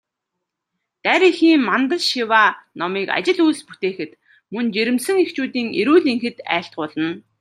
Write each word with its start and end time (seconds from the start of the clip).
Дарь 1.03 1.25
эхийн 1.29 1.61
мандал 1.69 2.01
шиваа 2.09 2.49
номыг 2.79 3.07
ажил 3.17 3.39
үйлс 3.45 3.61
бүтээхэд, 3.67 4.11
мөн 4.53 4.65
жирэмсэн 4.73 5.17
эхчүүдийн 5.23 5.67
эрүүл 5.81 6.05
энхэд 6.13 6.37
айлтгуулна. 6.55 7.09